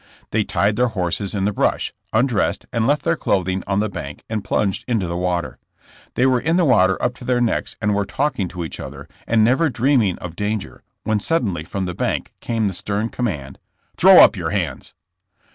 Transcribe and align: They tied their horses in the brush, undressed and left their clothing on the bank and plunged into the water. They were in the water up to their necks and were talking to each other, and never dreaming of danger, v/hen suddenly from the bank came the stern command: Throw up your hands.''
They 0.31 0.43
tied 0.43 0.77
their 0.77 0.87
horses 0.87 1.35
in 1.35 1.45
the 1.45 1.53
brush, 1.53 1.93
undressed 2.11 2.65
and 2.73 2.87
left 2.87 3.03
their 3.03 3.15
clothing 3.15 3.63
on 3.67 3.81
the 3.81 3.87
bank 3.87 4.23
and 4.31 4.43
plunged 4.43 4.83
into 4.87 5.05
the 5.07 5.15
water. 5.15 5.59
They 6.15 6.25
were 6.25 6.39
in 6.39 6.57
the 6.57 6.65
water 6.65 6.99
up 6.99 7.13
to 7.17 7.23
their 7.23 7.39
necks 7.39 7.75
and 7.79 7.93
were 7.93 8.03
talking 8.03 8.47
to 8.47 8.65
each 8.65 8.79
other, 8.79 9.07
and 9.27 9.43
never 9.43 9.69
dreaming 9.69 10.17
of 10.17 10.35
danger, 10.35 10.81
v/hen 11.05 11.19
suddenly 11.19 11.63
from 11.63 11.85
the 11.85 11.93
bank 11.93 12.33
came 12.41 12.65
the 12.65 12.73
stern 12.73 13.09
command: 13.09 13.59
Throw 13.95 14.23
up 14.23 14.35
your 14.35 14.49
hands.'' 14.49 14.95